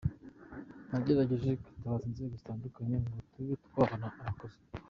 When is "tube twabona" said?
3.31-4.07